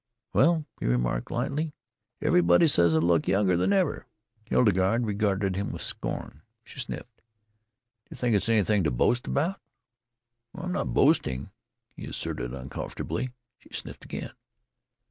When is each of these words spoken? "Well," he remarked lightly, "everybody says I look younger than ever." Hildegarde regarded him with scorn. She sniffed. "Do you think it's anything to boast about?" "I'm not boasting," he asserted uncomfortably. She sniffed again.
"Well," 0.33 0.65
he 0.79 0.87
remarked 0.87 1.29
lightly, 1.29 1.75
"everybody 2.23 2.67
says 2.67 2.95
I 2.95 2.97
look 2.97 3.27
younger 3.27 3.55
than 3.55 3.71
ever." 3.71 4.07
Hildegarde 4.47 5.05
regarded 5.05 5.55
him 5.55 5.71
with 5.71 5.83
scorn. 5.83 6.41
She 6.63 6.79
sniffed. 6.79 7.17
"Do 7.17 8.07
you 8.13 8.17
think 8.17 8.35
it's 8.35 8.49
anything 8.49 8.83
to 8.85 8.89
boast 8.89 9.27
about?" 9.27 9.59
"I'm 10.55 10.71
not 10.71 10.95
boasting," 10.95 11.51
he 11.95 12.05
asserted 12.07 12.51
uncomfortably. 12.51 13.29
She 13.59 13.69
sniffed 13.73 14.03
again. 14.03 14.31